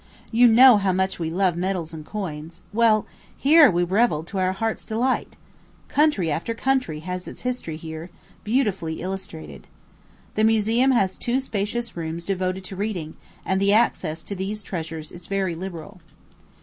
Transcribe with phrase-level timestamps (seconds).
[0.31, 3.05] You know how much we love medals and coins; well,
[3.37, 5.35] here we revelled to our heart's delight.
[5.89, 8.09] Country after country has its history here,
[8.43, 9.67] beautifully illustrated.
[10.33, 13.13] The museum has two spacious rooms devoted to reading,
[13.45, 16.01] and the access to these treasures is very liberal.